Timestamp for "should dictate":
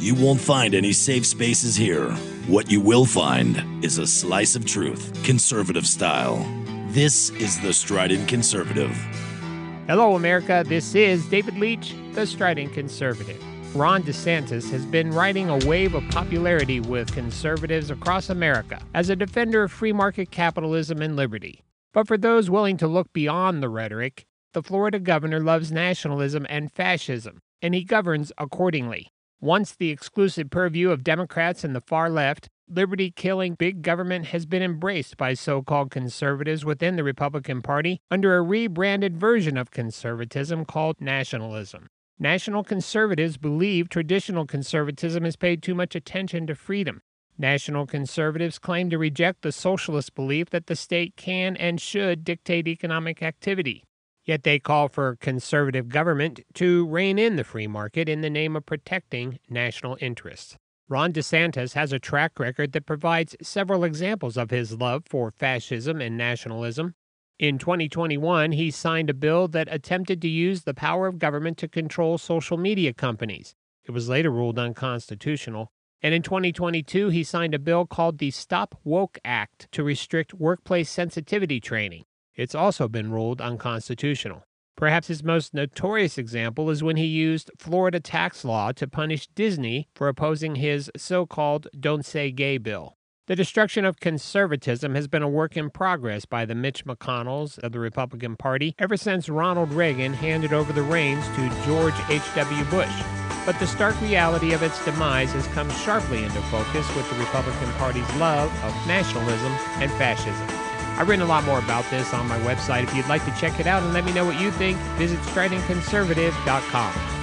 51.80-52.66